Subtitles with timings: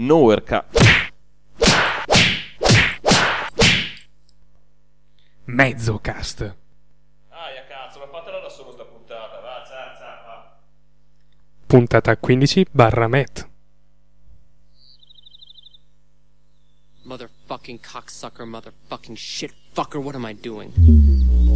[0.00, 0.78] Nowhere Cast.
[5.44, 6.54] Mezzocast.
[7.30, 10.58] Ah, ya cazzo, ma fatela da solo sta puntata, va, za, za, va.
[11.66, 13.48] Puntata 15 barra met.
[17.04, 20.70] Motherfucking cocksucker, motherfucking shit fucker, what am I doing?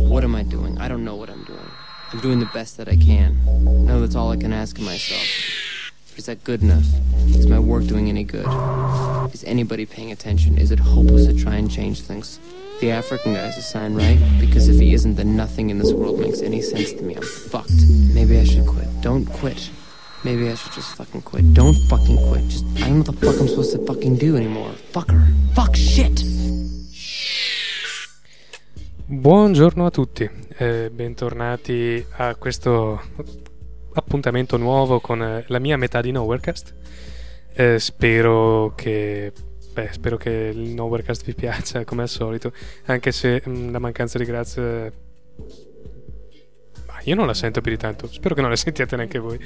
[0.08, 0.78] What am I doing?
[0.78, 1.70] I don't know what I'm doing.
[2.12, 3.38] I'm doing the best that I can.
[3.46, 5.51] I know that's all I can ask of myself.
[6.16, 6.84] Is that good enough?
[7.28, 8.46] Is my work doing any good?
[9.32, 10.58] Is anybody paying attention?
[10.58, 12.38] Is it hopeless to try and change things?
[12.80, 14.18] The African guy's a sign, right?
[14.38, 17.14] Because if he isn't, then nothing in this world makes any sense to me.
[17.14, 17.72] I'm fucked.
[18.12, 18.88] Maybe I should quit.
[19.00, 19.70] Don't quit.
[20.22, 21.54] Maybe I should just fucking quit.
[21.54, 22.46] Don't fucking quit.
[22.48, 24.72] Just, I don't know what the fuck I'm supposed to fucking do anymore.
[24.92, 25.26] Fucker.
[25.54, 26.22] Fuck shit.
[29.06, 33.00] Buongiorno a tutti e bentornati a questo
[33.94, 36.74] appuntamento nuovo con eh, la mia metà di Nowherecast.
[37.54, 39.32] Eh, spero che
[39.72, 42.52] beh, spero che il Nowherecast vi piaccia come al solito,
[42.86, 44.92] anche se mh, la mancanza di grazie
[46.86, 49.38] ma io non la sento più di tanto, spero che non la sentiate neanche voi.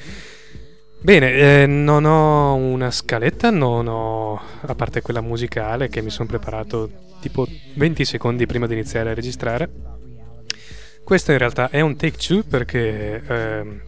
[0.98, 6.27] Bene, eh, non ho una scaletta, non ho, a parte quella musicale che mi sono
[6.27, 9.70] preparato tipo 20 secondi prima di iniziare a registrare.
[11.05, 13.81] Questo in realtà è un take two perché ehm,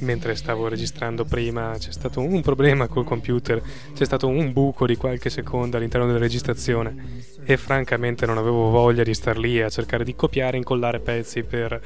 [0.00, 3.62] mentre stavo registrando prima c'è stato un problema col computer,
[3.94, 9.02] c'è stato un buco di qualche secondo all'interno della registrazione e francamente non avevo voglia
[9.02, 11.80] di star lì a cercare di copiare e incollare pezzi per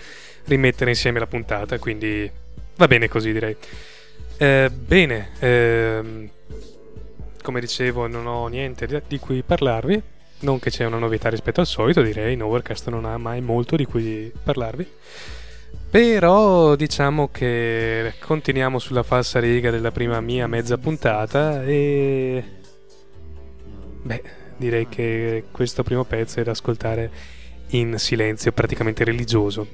[0.45, 2.31] rimettere insieme la puntata, quindi
[2.77, 3.57] va bene così direi.
[4.39, 6.31] Eh, bene, ehm,
[7.43, 10.01] come dicevo non ho niente di, cui parlarvi,
[10.41, 13.85] non che c'è una novità rispetto al solito, direi, Novercast non ha mai molto di
[13.85, 14.87] cui parlarvi.
[15.91, 22.45] Però diciamo che continuiamo sulla falsa riga della prima mia mezza puntata e...
[24.03, 24.23] Beh,
[24.59, 27.11] direi che questo primo pezzo è da ascoltare
[27.69, 29.67] in silenzio praticamente religioso.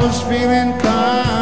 [0.00, 1.37] Was feeling kind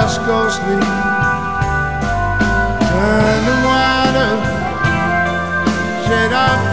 [0.00, 0.80] just go sleep.
[2.88, 4.30] Turn the water,
[6.06, 6.67] shade off.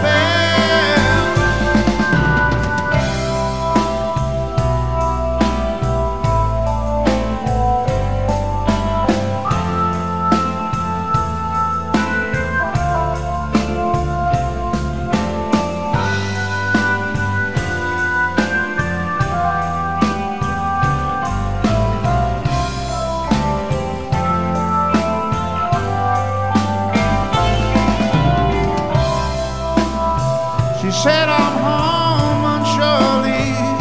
[31.03, 33.79] Said, I'm home on shore leave.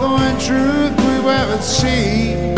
[0.00, 2.53] Going truth we were at sea.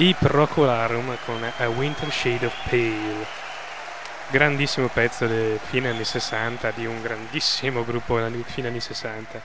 [0.00, 3.26] I Procolarum con A Winter Shade of Pale.
[4.30, 9.42] Grandissimo pezzo dei fine anni 60 di un grandissimo gruppo anni- fine anni 60.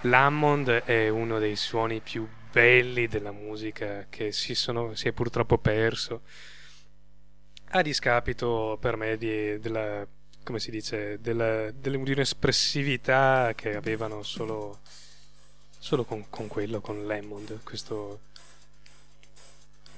[0.00, 5.58] L'Hammond è uno dei suoni più belli della musica che si, sono- si è purtroppo
[5.58, 6.22] perso
[7.70, 10.04] a discapito per me di, della,
[10.42, 14.80] come si dice, della, di un'espressività che avevano solo,
[15.78, 18.30] solo con, con quello, con l'Hammond, questo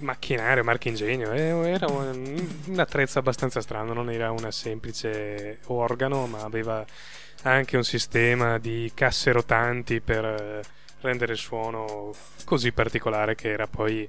[0.04, 6.42] macchinario, marchingegno, eh, era un, un attrezzo abbastanza strano, non era una semplice organo, ma
[6.42, 6.84] aveva
[7.42, 10.62] anche un sistema di casse rotanti per eh,
[11.00, 12.12] rendere il suono
[12.44, 14.08] così particolare che era poi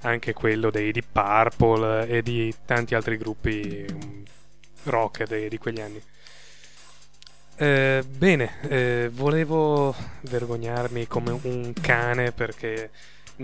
[0.00, 4.22] anche quello dei Deep Purple e di tanti altri gruppi mm,
[4.84, 6.02] rock de- di quegli anni.
[7.54, 12.90] Eh, bene, eh, volevo vergognarmi come un cane perché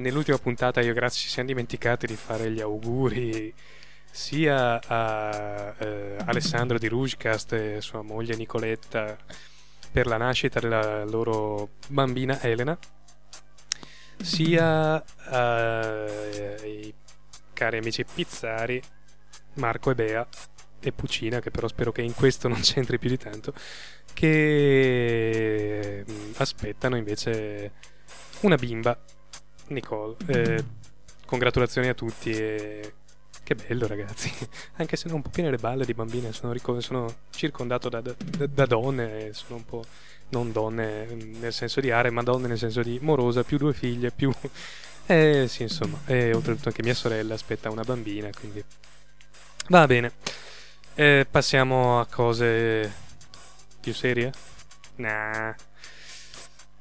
[0.00, 3.52] nell'ultima puntata io e Grazia ci siamo dimenticati di fare gli auguri
[4.10, 9.16] sia a eh, Alessandro di Rugecast e sua moglie Nicoletta
[9.90, 12.78] per la nascita della loro bambina Elena
[14.20, 16.92] sia ai
[17.52, 18.80] cari amici pizzari
[19.54, 20.26] Marco e Bea
[20.80, 23.52] e Puccina, che però spero che in questo non c'entri più di tanto,
[24.14, 27.72] che mm, aspettano invece
[28.40, 28.98] una bimba,
[29.68, 30.16] Nicole.
[30.26, 30.64] Eh,
[31.26, 32.92] congratulazioni a tutti e
[33.48, 34.30] che bello ragazzi,
[34.76, 38.02] anche se non un po' piene le balle di bambine, sono, ric- sono circondato da,
[38.02, 38.14] da,
[38.46, 39.82] da, donne, sono un po'
[40.30, 44.10] non donne nel senso di are, ma donne nel senso di morosa, più due figlie,
[44.10, 44.30] più...
[45.10, 48.62] Eh sì, insomma, e oltretutto anche mia sorella aspetta una bambina, quindi...
[49.68, 50.12] Va bene,
[50.94, 52.92] eh, passiamo a cose
[53.80, 54.30] più serie?
[54.96, 55.56] Nah.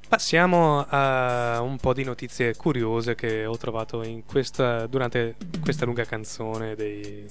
[0.08, 6.74] Passiamo a un po' di notizie curiose che ho trovato questa, durante questa lunga canzone
[6.74, 7.26] dei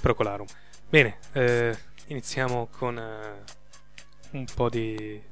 [0.00, 0.46] Procolarum.
[0.88, 1.78] Bene, eh,
[2.08, 3.44] iniziamo con eh,
[4.32, 5.22] un po' di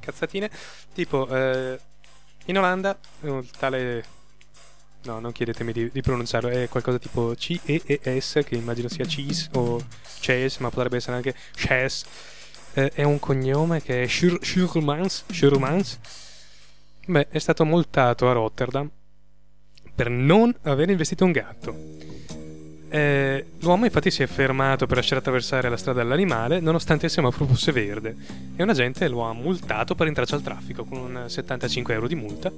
[0.00, 0.50] cazzatine.
[0.94, 1.78] Tipo, eh,
[2.46, 4.16] in Olanda, un tale...
[5.02, 9.78] No, non chiedetemi di, di, pronunciarlo, è qualcosa tipo C-E-E-S, che immagino sia cheese o
[10.20, 12.04] chase, ma potrebbe essere anche chess
[12.78, 15.98] eh, è un cognome che è Schurmans, Schurmans.
[17.06, 18.88] Beh, è stato multato a Rotterdam
[19.94, 21.96] per non aver investito un gatto.
[22.90, 27.44] Eh, l'uomo infatti si è fermato per lasciare attraversare la strada all'animale nonostante il semaforo
[27.44, 28.16] fosse verde
[28.56, 32.52] e un agente lo ha multato per intralcio al traffico con 75 euro di multa.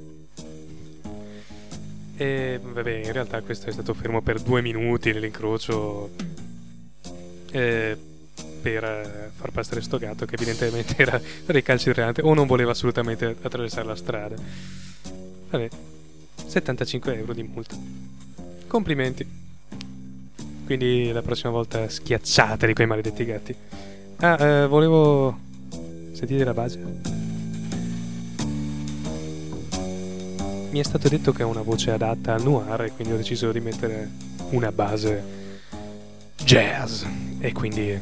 [2.16, 6.10] E vabbè, in realtà questo è stato fermo per due minuti nell'incrocio.
[7.52, 7.96] Eh,
[8.60, 13.86] per eh, far passare sto gatto che evidentemente era recalcitrante o non voleva assolutamente attraversare
[13.86, 14.36] la strada.
[15.50, 15.68] Vabbè,
[16.46, 17.76] 75 euro di multa.
[18.66, 19.26] Complimenti.
[20.64, 23.54] Quindi la prossima volta schiacciateli quei maledetti gatti.
[24.18, 25.48] Ah, eh, volevo...
[26.12, 26.78] Sentite la base?
[30.70, 33.50] Mi è stato detto che ha una voce adatta al noir e quindi ho deciso
[33.50, 34.08] di mettere
[34.50, 35.38] una base
[36.36, 37.02] jazz
[37.40, 37.98] e quindi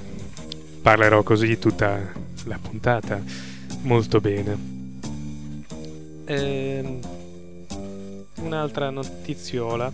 [0.88, 2.00] parlerò così tutta
[2.44, 3.20] la puntata
[3.82, 4.56] molto bene.
[6.24, 7.00] Ehm,
[8.36, 9.92] un'altra notiziola.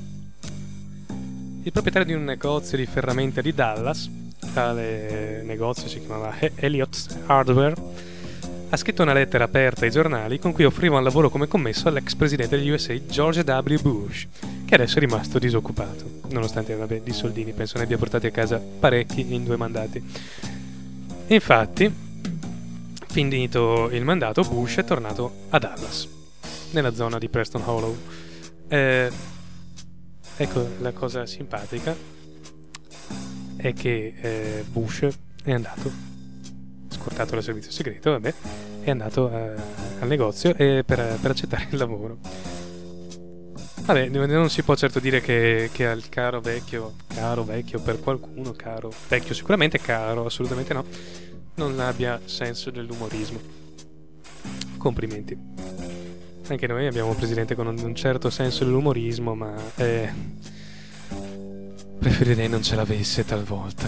[1.65, 4.09] Il proprietario di un negozio di ferramenta di Dallas,
[4.53, 7.75] tale negozio si chiamava Elliott's Hardware,
[8.69, 12.15] ha scritto una lettera aperta ai giornali con cui offriva un lavoro come commesso all'ex
[12.15, 13.81] presidente degli USA George W.
[13.81, 14.29] Bush,
[14.65, 18.61] che adesso è rimasto disoccupato, nonostante vabbè, di soldini penso ne abbia portati a casa
[18.79, 20.53] parecchi in due mandati.
[21.28, 21.93] Infatti,
[23.09, 26.07] finito il mandato, Bush è tornato a Dallas,
[26.73, 27.97] nella zona di Preston Hollow.
[28.69, 29.11] Eh,
[30.37, 31.97] ecco, la cosa simpatica
[33.57, 35.07] è che eh, Bush
[35.43, 35.90] è andato,
[36.88, 38.35] scortato dal servizio segreto, vabbè,
[38.83, 39.54] è andato eh,
[40.00, 42.19] al negozio per, per, accettare il lavoro.
[43.85, 48.53] Vabbè, non si può certo dire che, che al caro vecchio, caro vecchio per qualcuno,
[48.53, 50.87] caro vecchio sicuramente caro, assolutamente no,
[51.57, 53.38] non abbia senso dell'umorismo.
[54.79, 55.37] Complimenti.
[56.49, 60.11] Anche noi abbiamo un presidente con un certo senso dell'umorismo, ma eh,
[61.99, 63.87] preferirei non ce l'avesse talvolta.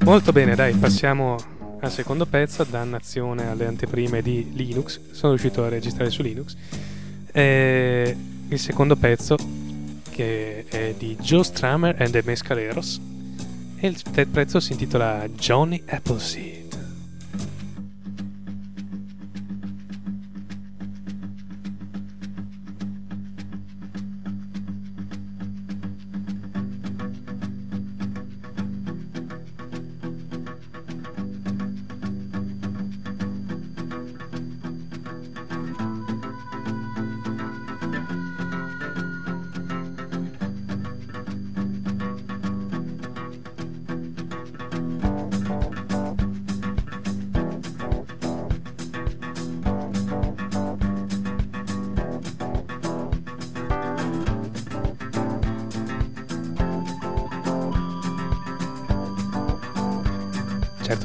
[0.00, 1.36] Molto bene, dai, passiamo
[1.80, 5.00] al secondo pezzo, dannazione alle anteprime di Linux.
[5.12, 6.56] Sono riuscito a registrare su Linux
[7.32, 8.16] e
[8.48, 9.36] il secondo pezzo,
[10.10, 13.00] che è di Joe Stramer and the Mescaleros,
[13.76, 16.61] e il pezzo si intitola Johnny Appleseed.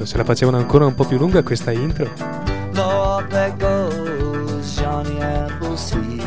[0.05, 2.09] Se la facevano ancora un po' più lunga questa intro.
[2.73, 6.23] Lord, there goes Johnny Appleseed.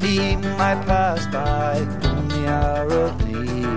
[0.00, 3.76] He might pass by in the hour of need.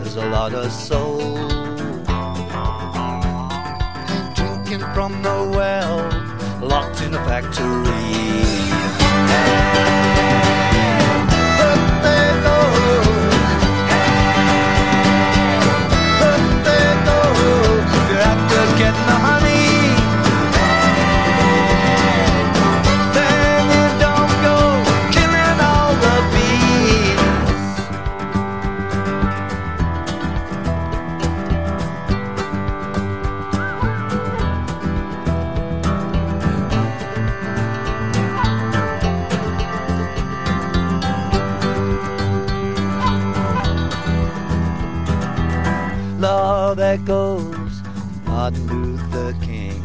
[0.00, 1.48] There's a lot of soul
[4.34, 5.44] drinking from the
[6.60, 8.23] locked in a factory.
[46.24, 47.82] All that goes,
[48.24, 49.82] Martin Luther King.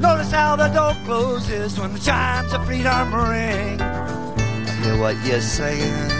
[0.00, 3.80] Notice how the door closes when the chimes of freedom ring.
[3.80, 6.10] I hear what you're saying.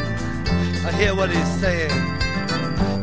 [0.85, 1.93] I hear what he's saying.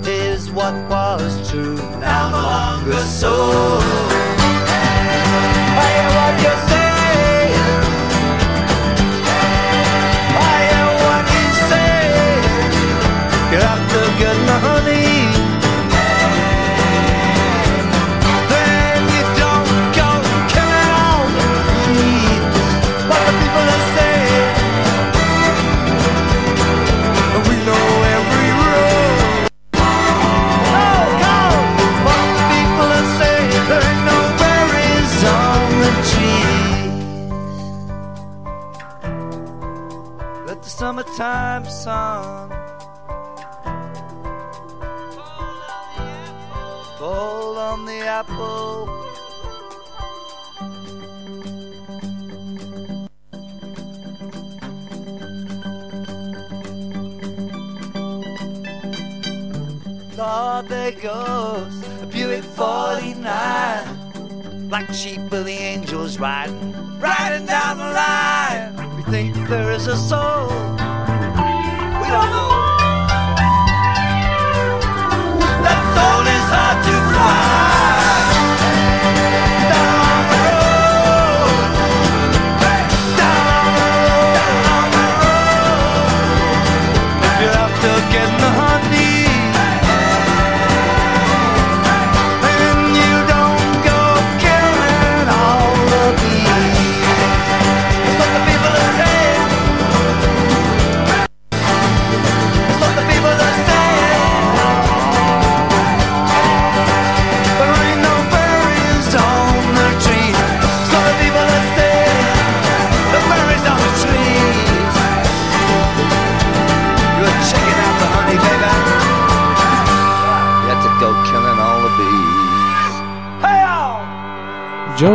[0.05, 3.79] Is what was true now no longer so.
[5.77, 6.78] I hear what you're saying.
[41.09, 42.49] The summertime
[46.99, 48.85] fall on the apple.
[60.15, 64.69] Lord, there goes a Buick 49.
[64.69, 68.75] Black sheep with the angels riding, riding down the line.
[68.95, 70.69] We think there is a soul.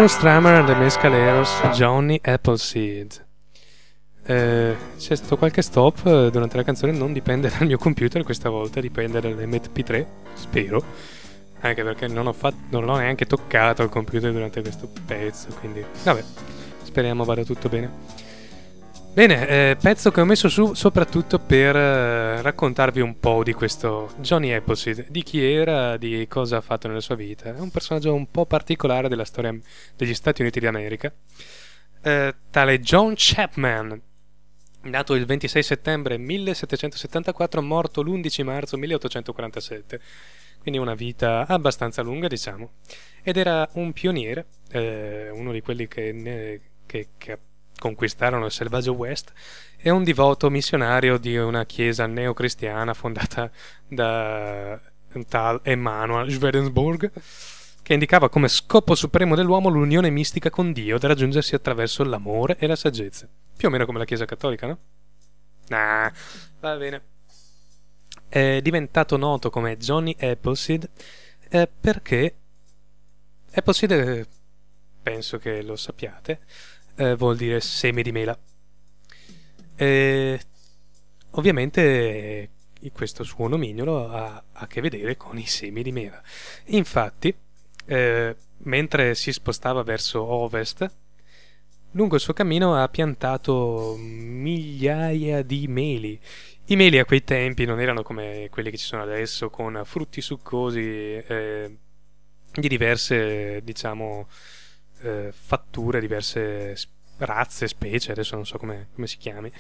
[0.05, 3.25] Joe Strummer and the Mescaleros, Johnny Appleseed.
[4.27, 8.51] Eh, c'è stato qualche stop eh, durante la canzone, non dipende dal mio computer questa
[8.51, 10.85] volta, dipende dall'MP3, spero.
[11.61, 15.83] Anche perché non ho, fatto, non ho neanche toccato il computer durante questo pezzo, quindi
[16.03, 16.23] vabbè,
[16.83, 17.91] speriamo vada tutto bene.
[19.15, 24.13] Bene, eh, pezzo che ho messo su soprattutto per eh, raccontarvi un po' di questo
[24.19, 27.55] Johnny Appleseed, di chi era, di cosa ha fatto nella sua vita.
[27.55, 29.57] È un personaggio un po' particolare della storia
[29.97, 31.13] degli Stati Uniti d'America.
[32.03, 34.01] Eh, tale John Chapman,
[34.83, 40.01] nato il 26 settembre 1774, morto l'11 marzo 1847.
[40.61, 42.73] Quindi una vita abbastanza lunga, diciamo.
[43.23, 47.39] Ed era un pioniere, eh, uno di quelli che, ne- che- che
[47.85, 49.35] conquistarono il selvaggio West
[49.77, 53.51] e un divoto missionario di una chiesa neocristiana fondata
[53.87, 54.81] da
[55.29, 57.13] tal Emanuel Schwedensburg
[57.83, 62.67] che indicava come scopo supremo dell'uomo l'unione mistica con Dio da raggiungersi attraverso l'amore e
[62.67, 63.29] la saggezza.
[63.55, 64.79] Più o meno come la Chiesa Cattolica, no?
[65.69, 66.11] Nah,
[66.61, 67.03] va bene.
[68.27, 70.89] È diventato noto come Johnny Appleseed
[71.51, 72.35] eh, perché
[73.53, 74.27] Appleseed, eh,
[75.03, 76.41] penso che lo sappiate,
[76.97, 78.39] eh, vuol dire semi di mela.
[79.77, 80.41] E
[81.31, 86.23] ovviamente eh, questo suo nomignolo ha a che vedere con i semi di mela.
[86.67, 87.35] Infatti,
[87.87, 90.91] eh, mentre si spostava verso ovest,
[91.93, 96.21] lungo il suo cammino ha piantato migliaia di meli.
[96.67, 100.21] I meli a quei tempi non erano come quelli che ci sono adesso, con frutti
[100.21, 101.77] succosi eh,
[102.53, 104.29] di diverse, diciamo,
[105.05, 106.75] eh, fatture, diverse
[107.19, 109.51] razze, specie, adesso non so come, come si chiami,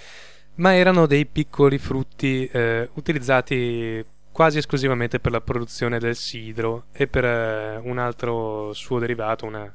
[0.57, 7.07] ma erano dei piccoli frutti eh, utilizzati quasi esclusivamente per la produzione del sidro e
[7.07, 9.72] per eh, un altro suo derivato, una,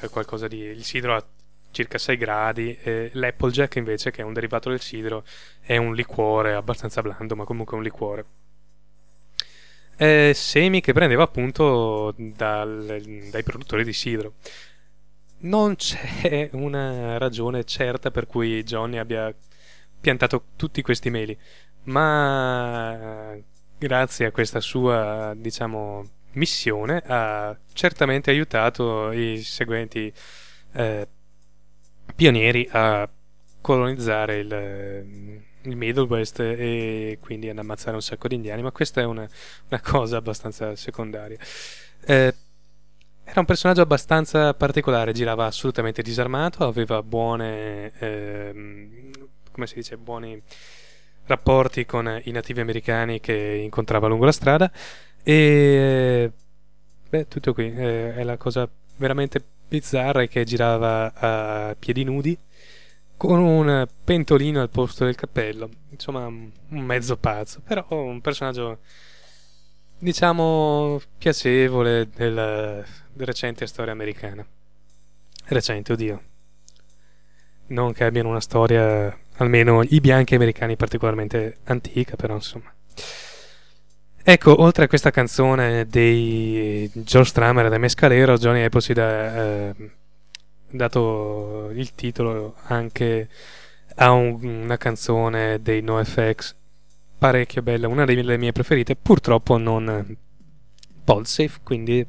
[0.00, 0.58] eh, qualcosa di...
[0.58, 1.24] il sidro ha
[1.70, 5.24] circa 6 gradi e l'Applejack invece, che è un derivato del sidro,
[5.60, 8.24] è un liquore abbastanza blando, ma comunque un liquore.
[9.96, 14.34] Eh, semi che prendeva appunto dal- dai produttori di sidro.
[15.40, 19.34] Non c'è una ragione certa per cui Johnny abbia
[20.00, 21.36] piantato tutti questi meli,
[21.84, 23.36] ma
[23.78, 30.12] grazie a questa sua, diciamo, missione ha certamente aiutato i seguenti
[30.72, 31.08] eh,
[32.16, 33.08] pionieri a
[33.60, 39.00] colonizzare il, il Middle West e quindi ad ammazzare un sacco di indiani, ma questa
[39.00, 39.28] è una,
[39.68, 41.38] una cosa abbastanza secondaria.
[42.06, 42.34] Eh,
[43.26, 49.10] Era un personaggio abbastanza particolare, girava assolutamente disarmato, aveva buone, ehm,
[49.50, 50.40] come si dice, buoni
[51.26, 54.70] rapporti con i nativi americani che incontrava lungo la strada
[55.22, 56.30] e
[57.08, 62.36] beh, tutto qui, eh, è la cosa veramente bizzarra è che girava a piedi nudi
[63.16, 68.78] con un pentolino al posto del cappello, insomma un mezzo pazzo, però un personaggio
[69.98, 72.84] diciamo piacevole della,
[73.16, 74.46] recente storia americana.
[75.46, 76.22] Recente, oddio.
[77.66, 82.72] Non che abbiano una storia, almeno i bianchi americani, particolarmente antica, però insomma.
[84.26, 89.74] Ecco, oltre a questa canzone dei George Strummer e dei Mescalero, Johnny Appleseed ha eh,
[90.76, 93.28] dato il titolo anche
[93.96, 96.54] a un, una canzone dei NoFX
[97.16, 100.16] parecchio bella, una delle mie preferite, purtroppo non
[101.04, 102.06] Podsafe, quindi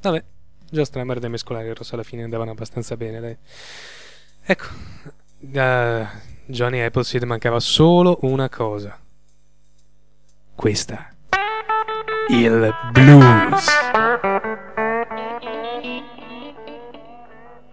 [0.00, 0.24] vabbè,
[0.70, 3.36] Joe Strummer e dei Mescalero alla fine andavano abbastanza bene, dai.
[4.44, 4.66] Ecco,
[5.54, 6.10] a
[6.46, 8.98] Johnny Appleseed mancava solo una cosa.
[10.54, 11.12] Questa
[12.28, 13.66] il blues.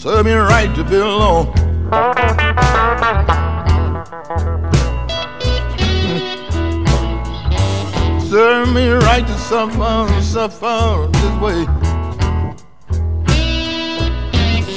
[0.00, 1.52] Serve me right to be alone.
[5.92, 6.16] Mm.
[8.30, 11.66] Serve me right to suffer, suffer this way.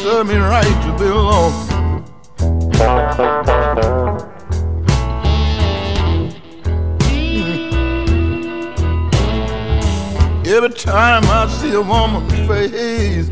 [0.02, 1.54] Serve me right to be alone.
[10.46, 13.30] Every time I see a woman's face,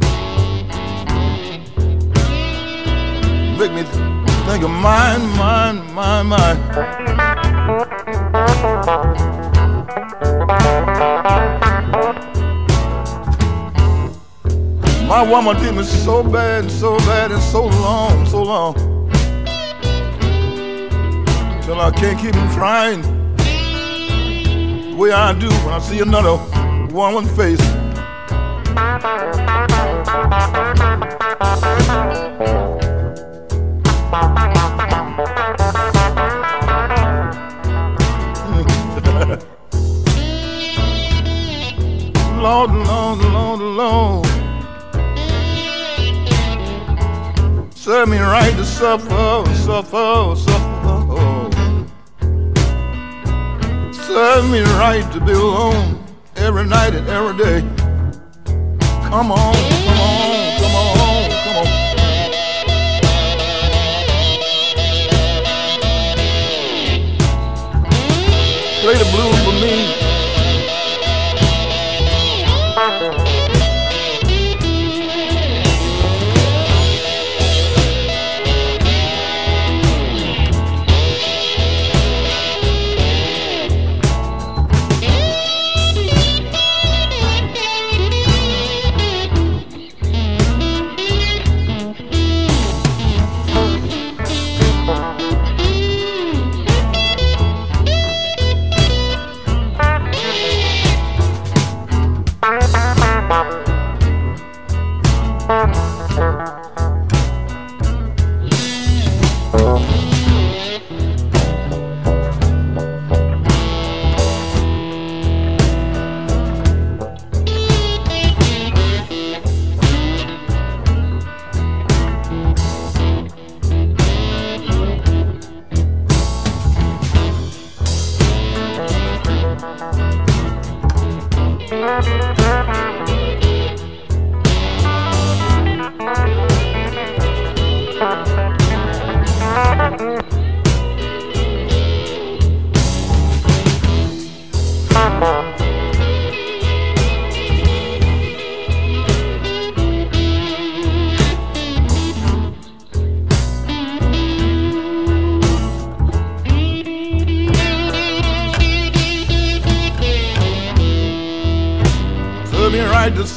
[3.62, 6.58] make me think of mine, mine, mine, mine.
[15.08, 18.74] My woman did me so bad, so bad, and so long, so long.
[21.62, 23.02] Till I can't keep from crying
[24.90, 26.36] the way I do when I see another
[26.92, 27.62] woman's face.
[47.92, 51.52] Serve me right to suffer, suffer, suffer.
[53.92, 56.02] Serve me right to be alone
[56.38, 57.60] every night and every day.
[59.10, 61.68] Come on, come on, come on, come on.
[68.84, 70.01] Play the blues for me.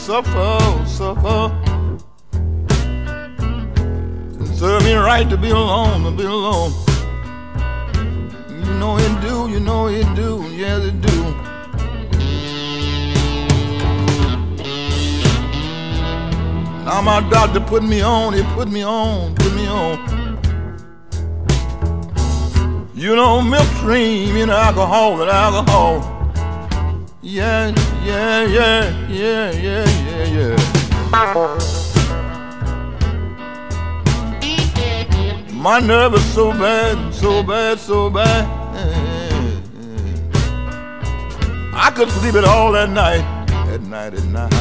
[0.05, 1.51] Suffer, suffer.
[4.38, 6.73] It serve me right to be alone, to be alone.
[8.51, 11.25] You know it do, you know it do, yes it do.
[16.85, 19.97] Now my doctor put me on, he put me on, put me on.
[22.94, 26.13] You know, milk cream, you know, alcohol and alcohol.
[27.26, 27.72] Yeah,
[28.04, 30.56] yeah, yeah, yeah, yeah, yeah, yeah.
[35.54, 38.44] My nerve is so bad, so bad, so bad.
[41.72, 43.24] I could sleep it all at night,
[43.72, 44.52] at night, at night.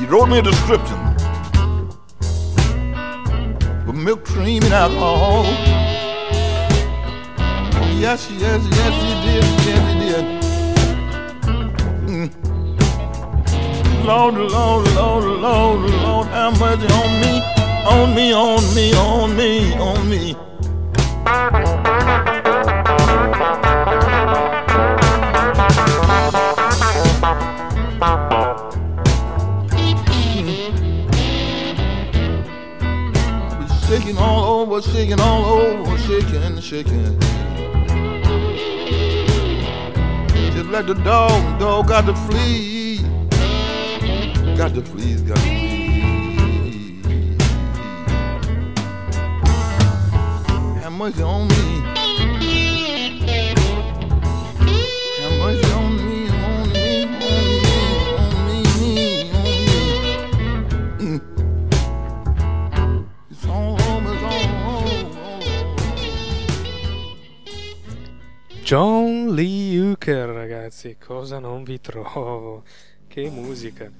[0.00, 0.98] He wrote me a description
[3.86, 5.83] of milk cream and alcohol.
[8.00, 10.24] Yes, yes, yes, he did, yes, he did.
[12.08, 12.28] Mm.
[14.04, 17.42] Lord, Lord, Lord, Lord, Lord, have mercy on me,
[17.86, 20.36] on me, on me, on me, on me.
[33.86, 37.43] shaking all over, shaking all over, shaking, shaking.
[40.74, 42.98] Like the dog, dog got to flee.
[44.56, 46.96] Got to flee, got to flee.
[50.82, 51.54] Have mercy on me.
[55.20, 57.78] Have mercy on me, on me, on me,
[58.10, 59.04] on me, on me.
[60.98, 61.20] Mm.
[63.30, 65.14] It's all over, it's all over.
[68.64, 69.03] John
[69.34, 72.62] Lee Hooker, ragazzi, cosa non vi trovo?
[73.08, 73.90] Che musica!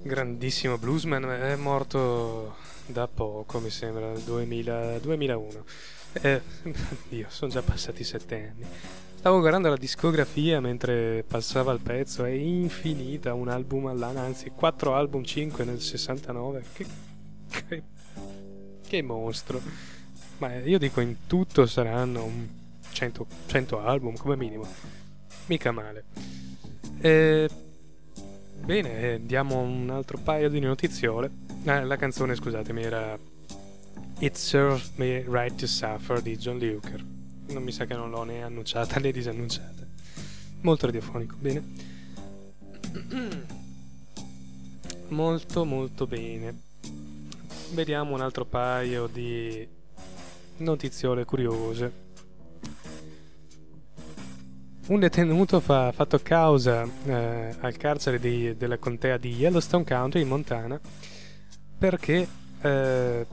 [0.00, 2.54] Grandissimo bluesman, è morto
[2.86, 5.64] da poco, mi sembra, nel 2000 2001.
[6.22, 6.40] Eh,
[7.08, 8.64] Dio, sono già passati sette anni.
[9.16, 14.94] Stavo guardando la discografia mentre passava il pezzo, è infinita, un album all'anno, anzi quattro
[14.94, 16.64] album, cinque nel 69.
[16.72, 16.86] Che,
[17.48, 17.82] che,
[18.86, 19.60] che mostro!
[20.38, 22.64] Ma io dico in tutto saranno un
[22.96, 24.66] 100, 100 album come minimo.
[25.46, 26.04] Mica male.
[26.98, 27.46] Eh,
[28.64, 31.30] bene, eh, diamo un altro paio di notiziole.
[31.66, 33.18] Ah, la canzone, scusatemi, era
[34.20, 37.04] It Serves Me Right to Suffer di John Hooker.
[37.48, 39.86] Non mi sa che non l'ho né annunciata né disannunciata.
[40.62, 41.62] Molto radiofonico, bene.
[45.08, 46.62] Molto molto bene.
[47.72, 49.68] Vediamo un altro paio di
[50.56, 52.05] notiziole curiose.
[54.88, 60.28] Un detenuto fa fatto causa eh, al carcere di- della contea di Yellowstone County in
[60.28, 60.80] Montana
[61.76, 62.26] perché
[62.60, 63.26] eh,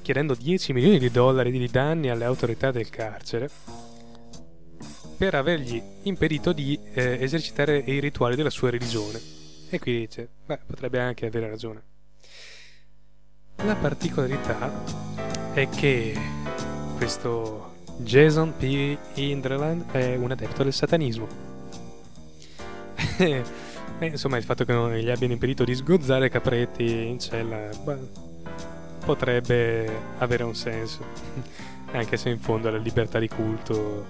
[0.00, 3.50] chiedendo 10 milioni di dollari di danni alle autorità del carcere
[5.16, 9.20] per avergli impedito di eh, esercitare i rituali della sua religione.
[9.70, 11.82] E qui dice, beh, potrebbe anche avere ragione.
[13.56, 14.72] La particolarità
[15.52, 16.14] è che
[16.96, 17.71] questo
[18.02, 18.96] Jason P.
[19.14, 21.26] Inderland è un adepto del satanismo.
[23.18, 23.42] e,
[24.00, 27.98] insomma, il fatto che non gli abbiano impedito di sgozzare capretti in cella beh,
[29.04, 31.04] potrebbe avere un senso.
[31.92, 34.06] Anche se in fondo la libertà di culto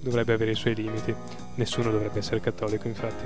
[0.00, 1.14] dovrebbe avere i suoi limiti.
[1.54, 3.24] Nessuno dovrebbe essere cattolico, infatti.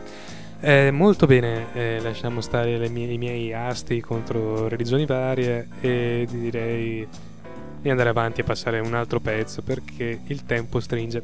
[0.60, 7.06] Eh, molto bene, eh, lasciamo stare mie- i miei asti contro religioni varie e direi
[7.82, 11.22] di andare avanti e passare un altro pezzo perché il tempo stringe.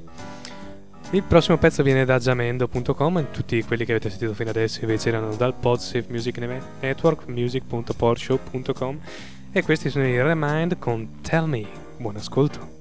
[1.12, 5.08] Il prossimo pezzo viene da jamendo.com e tutti quelli che avete sentito fino adesso invece
[5.08, 6.36] erano dal Podsafe Music
[6.80, 9.00] Network, music.porshow.com
[9.50, 11.66] e questi sono i Remind con Tell Me.
[11.96, 12.76] Buon ascolto.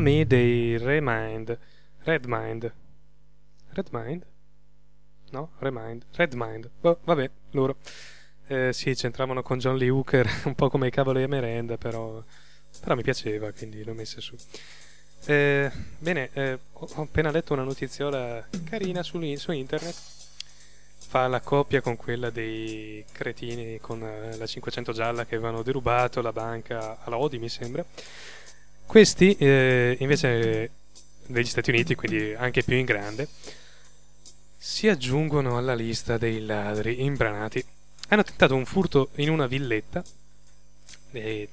[0.00, 1.58] Me dei Remind.
[2.00, 2.72] Redmind.
[3.70, 4.26] Redmind?
[5.30, 5.50] No?
[5.58, 6.04] Remind.
[6.12, 6.70] Redmind.
[6.80, 7.76] Boh, vabbè, loro.
[8.46, 12.22] Eh, sì, c'entravano con John Lee Hooker, un po' come i cavoli a merenda, però,
[12.80, 14.36] però mi piaceva, quindi l'ho messa su.
[15.26, 19.96] Eh, bene, eh, ho appena letto una notiziola carina su, su internet.
[20.96, 26.20] Fa la coppia con quella dei cretini con eh, la 500 gialla che avevano derubato
[26.20, 27.84] la banca alla Odi, mi sembra.
[28.88, 30.70] Questi, eh, invece
[31.26, 33.28] degli Stati Uniti, quindi anche più in grande,
[34.56, 37.62] si aggiungono alla lista dei ladri imbranati.
[38.08, 40.02] Hanno tentato un furto in una villetta
[41.10, 41.48] e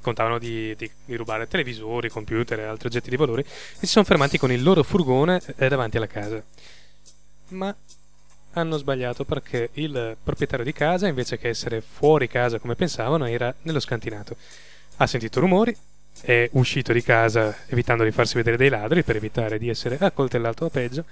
[0.00, 4.04] contavano di, di- di rubare televisori, computer e altri oggetti di valore e si sono
[4.04, 6.40] fermati con il loro furgone eh, davanti alla casa.
[7.48, 7.74] Ma
[8.52, 13.52] hanno sbagliato perché il proprietario di casa, invece che essere fuori casa come pensavano, era
[13.62, 14.36] nello scantinato.
[14.98, 15.76] Ha sentito rumori,
[16.20, 20.66] è uscito di casa evitando di farsi vedere dai ladri per evitare di essere accoltellato
[20.66, 21.04] o peggio.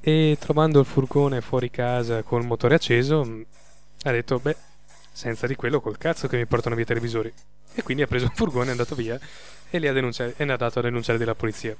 [0.00, 3.44] E trovando il furgone fuori casa col motore acceso mh,
[4.02, 4.56] ha detto beh
[5.10, 7.32] senza di quello col cazzo che mi portano via i televisori.
[7.74, 9.18] E quindi ha preso un furgone è andato via
[9.70, 11.76] e li ha denunciati, è andato a denunciare della polizia.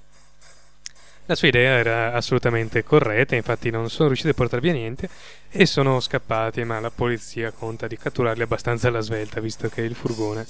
[1.27, 5.09] La sua idea era assolutamente corretta infatti non sono riusciti a portare via niente
[5.51, 9.95] e sono scappati ma la polizia conta di catturarli abbastanza alla svelta visto che il
[9.95, 10.47] furgone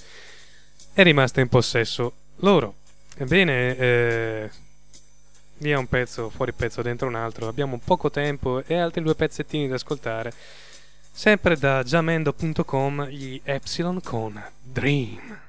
[0.95, 2.76] è rimasto in possesso loro
[3.16, 4.51] ebbene eh,
[5.59, 7.49] via un pezzo, fuori pezzo, dentro un altro.
[7.49, 10.32] Abbiamo poco tempo e altri due pezzettini da ascoltare.
[11.11, 15.43] Sempre da jamendo.com gli Epsilon con Dream.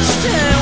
[0.00, 0.59] understand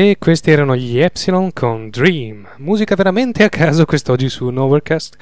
[0.00, 2.48] E questi erano gli Epsilon con Dream.
[2.56, 5.16] Musica veramente a caso quest'oggi su Nowherecast.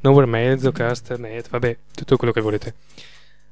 [0.00, 2.74] Nowhere Mezzocast, Net, vabbè, tutto quello che volete.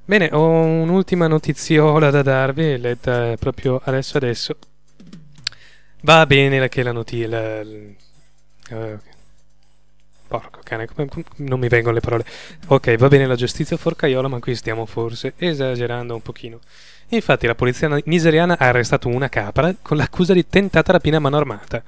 [0.05, 4.59] Bene, ho un'ultima notiziola da darvi, letta proprio adesso adesso.
[6.03, 7.63] Va bene la che la notizia...
[8.69, 8.99] Uh,
[10.29, 10.87] porco cane,
[11.37, 12.27] non mi vengono le parole.
[12.67, 16.61] Ok, va bene la giustizia forcaiola, ma qui stiamo forse esagerando un pochino.
[17.11, 21.39] Infatti la polizia nigeriana ha arrestato una capra con l'accusa di tentata rapina a mano
[21.39, 21.83] armata.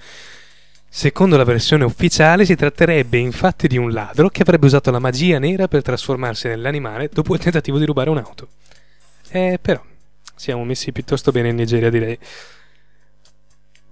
[0.93, 5.39] Secondo la versione ufficiale si tratterebbe infatti di un ladro che avrebbe usato la magia
[5.39, 8.49] nera per trasformarsi nell'animale dopo il tentativo di rubare un'auto.
[9.29, 9.81] Eh, però,
[10.35, 12.19] siamo messi piuttosto bene in Nigeria direi.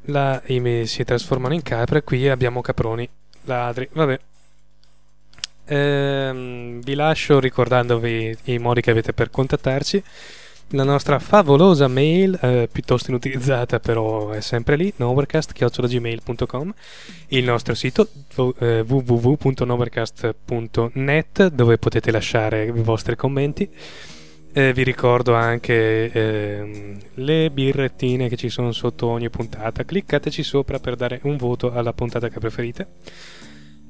[0.07, 3.09] Là i si trasformano in capre, qui abbiamo caproni,
[3.45, 4.19] ladri, vabbè.
[5.67, 10.03] Ehm, vi lascio ricordandovi i modi che avete per contattarci
[10.73, 16.75] la nostra favolosa mail, eh, piuttosto inutilizzata però è sempre lì, novercast.gmail.com
[17.29, 18.07] il nostro sito
[18.59, 23.71] eh, www.novercast.net dove potete lasciare i vostri commenti.
[24.51, 29.85] Eh, vi ricordo anche ehm, le birrettine che ci sono sotto ogni puntata.
[29.85, 32.87] Cliccateci sopra per dare un voto alla puntata che preferite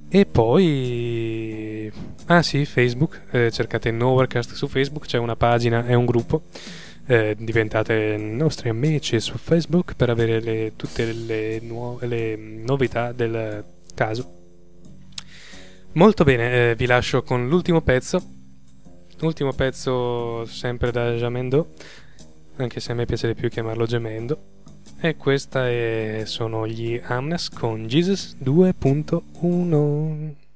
[0.08, 1.92] e poi...
[2.26, 6.42] Ah sì, Facebook, eh, cercate Novercast su Facebook, c'è una pagina e un gruppo.
[7.06, 13.64] Eh, diventate nostri amici su Facebook per avere le, tutte le, nuove, le novità del
[13.94, 14.36] caso.
[15.92, 18.22] Molto bene, eh, vi lascio con l'ultimo pezzo.
[19.20, 21.72] L'ultimo pezzo sempre da Jamendo,
[22.56, 24.57] anche se a me piace di più chiamarlo Gemendo.
[25.00, 30.47] E questa è, sono gli Amnes con Jesus 2.1.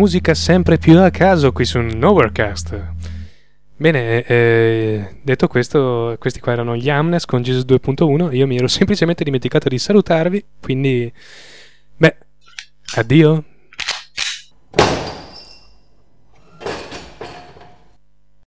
[0.00, 2.92] musica sempre più a caso qui su Nowherecast.
[3.76, 8.34] Bene, eh, detto questo, questi qua erano gli Amnes con Jesus 2.1.
[8.34, 11.12] Io mi ero semplicemente dimenticato di salutarvi, quindi,
[11.98, 12.16] beh,
[12.94, 13.44] addio.